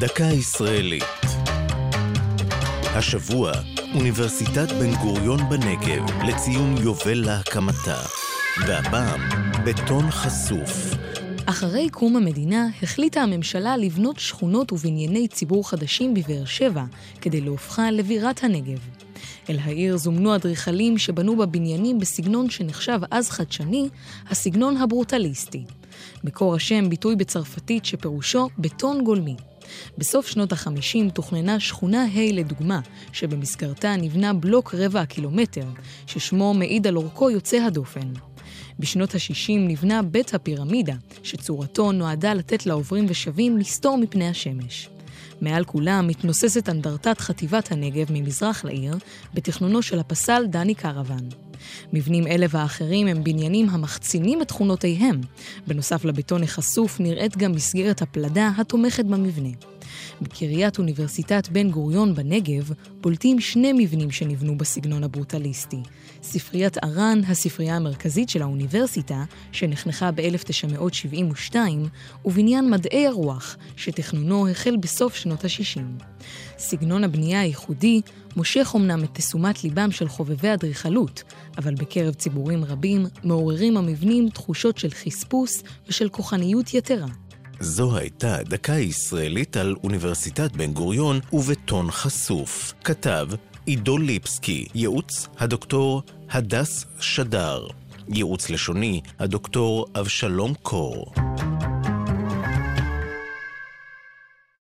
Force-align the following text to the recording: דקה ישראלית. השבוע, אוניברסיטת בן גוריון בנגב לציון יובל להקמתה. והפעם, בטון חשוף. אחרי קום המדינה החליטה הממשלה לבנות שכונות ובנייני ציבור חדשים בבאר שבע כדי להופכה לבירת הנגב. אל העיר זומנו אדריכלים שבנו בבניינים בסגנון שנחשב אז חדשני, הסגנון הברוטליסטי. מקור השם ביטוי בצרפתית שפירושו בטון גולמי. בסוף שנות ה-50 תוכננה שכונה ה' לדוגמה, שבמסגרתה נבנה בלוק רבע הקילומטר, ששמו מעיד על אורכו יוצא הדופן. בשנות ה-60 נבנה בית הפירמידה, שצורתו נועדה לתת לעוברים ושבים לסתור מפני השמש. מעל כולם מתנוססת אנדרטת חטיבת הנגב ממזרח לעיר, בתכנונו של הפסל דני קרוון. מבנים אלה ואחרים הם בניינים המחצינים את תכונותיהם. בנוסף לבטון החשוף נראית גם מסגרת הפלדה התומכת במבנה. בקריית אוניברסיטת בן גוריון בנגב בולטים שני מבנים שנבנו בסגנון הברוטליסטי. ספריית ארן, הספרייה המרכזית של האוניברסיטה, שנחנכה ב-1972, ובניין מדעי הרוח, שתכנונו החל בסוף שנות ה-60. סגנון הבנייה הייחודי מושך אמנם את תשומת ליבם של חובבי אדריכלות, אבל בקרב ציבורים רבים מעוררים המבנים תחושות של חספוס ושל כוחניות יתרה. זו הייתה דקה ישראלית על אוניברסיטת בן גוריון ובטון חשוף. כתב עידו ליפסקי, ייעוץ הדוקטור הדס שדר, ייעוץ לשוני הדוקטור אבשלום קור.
דקה 0.00 0.24
ישראלית. 0.24 1.04
השבוע, 2.84 3.52
אוניברסיטת 3.94 4.72
בן 4.72 4.94
גוריון 4.94 5.40
בנגב 5.48 6.04
לציון 6.28 6.76
יובל 6.82 7.24
להקמתה. 7.26 8.02
והפעם, 8.66 9.20
בטון 9.64 10.10
חשוף. 10.10 10.94
אחרי 11.46 11.90
קום 11.90 12.16
המדינה 12.16 12.68
החליטה 12.82 13.20
הממשלה 13.20 13.76
לבנות 13.76 14.18
שכונות 14.18 14.72
ובנייני 14.72 15.28
ציבור 15.28 15.68
חדשים 15.68 16.14
בבאר 16.14 16.44
שבע 16.44 16.84
כדי 17.20 17.40
להופכה 17.40 17.90
לבירת 17.90 18.44
הנגב. 18.44 18.78
אל 19.50 19.58
העיר 19.58 19.96
זומנו 19.96 20.34
אדריכלים 20.34 20.98
שבנו 20.98 21.36
בבניינים 21.36 21.98
בסגנון 21.98 22.50
שנחשב 22.50 23.00
אז 23.10 23.30
חדשני, 23.30 23.88
הסגנון 24.30 24.76
הברוטליסטי. 24.76 25.64
מקור 26.24 26.54
השם 26.54 26.88
ביטוי 26.88 27.16
בצרפתית 27.16 27.84
שפירושו 27.84 28.48
בטון 28.58 29.04
גולמי. 29.04 29.36
בסוף 29.98 30.26
שנות 30.26 30.52
ה-50 30.52 31.10
תוכננה 31.14 31.60
שכונה 31.60 32.04
ה' 32.04 32.32
לדוגמה, 32.32 32.80
שבמסגרתה 33.12 33.96
נבנה 33.96 34.32
בלוק 34.32 34.74
רבע 34.74 35.00
הקילומטר, 35.00 35.66
ששמו 36.06 36.54
מעיד 36.54 36.86
על 36.86 36.96
אורכו 36.96 37.30
יוצא 37.30 37.56
הדופן. 37.56 38.12
בשנות 38.78 39.14
ה-60 39.14 39.52
נבנה 39.58 40.02
בית 40.02 40.34
הפירמידה, 40.34 40.94
שצורתו 41.22 41.92
נועדה 41.92 42.34
לתת 42.34 42.66
לעוברים 42.66 43.06
ושבים 43.08 43.58
לסתור 43.58 43.98
מפני 43.98 44.28
השמש. 44.28 44.88
מעל 45.40 45.64
כולם 45.64 46.06
מתנוססת 46.06 46.68
אנדרטת 46.68 47.20
חטיבת 47.20 47.72
הנגב 47.72 48.06
ממזרח 48.10 48.64
לעיר, 48.64 48.94
בתכנונו 49.34 49.82
של 49.82 49.98
הפסל 49.98 50.46
דני 50.46 50.74
קרוון. 50.74 51.45
מבנים 51.92 52.26
אלה 52.26 52.46
ואחרים 52.50 53.06
הם 53.06 53.24
בניינים 53.24 53.68
המחצינים 53.68 54.42
את 54.42 54.48
תכונותיהם. 54.48 55.20
בנוסף 55.66 56.04
לבטון 56.04 56.42
החשוף 56.42 57.00
נראית 57.00 57.36
גם 57.36 57.52
מסגרת 57.52 58.02
הפלדה 58.02 58.50
התומכת 58.58 59.04
במבנה. 59.04 59.50
בקריית 60.22 60.78
אוניברסיטת 60.78 61.48
בן 61.48 61.70
גוריון 61.70 62.14
בנגב 62.14 62.70
בולטים 63.00 63.40
שני 63.40 63.72
מבנים 63.72 64.10
שנבנו 64.10 64.58
בסגנון 64.58 65.04
הברוטליסטי. 65.04 65.80
ספריית 66.22 66.84
ארן, 66.84 67.20
הספרייה 67.28 67.76
המרכזית 67.76 68.28
של 68.28 68.42
האוניברסיטה, 68.42 69.24
שנחנכה 69.52 70.10
ב-1972, 70.10 71.56
ובניין 72.24 72.70
מדעי 72.70 73.06
הרוח, 73.06 73.56
שתכנונו 73.76 74.48
החל 74.48 74.76
בסוף 74.76 75.14
שנות 75.14 75.44
ה-60. 75.44 76.04
סגנון 76.58 77.04
הבנייה 77.04 77.40
הייחודי 77.40 78.00
מושך 78.36 78.72
אמנם 78.76 79.04
את 79.04 79.08
תשומת 79.12 79.64
ליבם 79.64 79.90
של 79.90 80.08
חובבי 80.08 80.52
אדריכלות, 80.54 81.22
אבל 81.58 81.74
בקרב 81.74 82.14
ציבורים 82.14 82.64
רבים 82.64 83.06
מעוררים 83.24 83.76
המבנים 83.76 84.28
תחושות 84.28 84.78
של 84.78 84.90
חספוס 84.90 85.62
ושל 85.88 86.08
כוחניות 86.08 86.74
יתרה. 86.74 87.06
זו 87.60 87.96
הייתה 87.96 88.36
דקה 88.42 88.72
ישראלית 88.72 89.56
על 89.56 89.74
אוניברסיטת 89.84 90.52
בן 90.52 90.72
גוריון 90.72 91.20
ובטון 91.32 91.90
חשוף. 91.90 92.72
כתב 92.84 93.26
עידו 93.66 93.98
ליפסקי, 93.98 94.66
ייעוץ 94.74 95.28
הדוקטור 95.38 96.02
הדס 96.30 96.86
שדר, 97.00 97.66
ייעוץ 98.08 98.50
לשוני 98.50 99.00
הדוקטור 99.18 99.86
אבשלום 100.00 100.54
קור. 100.62 101.12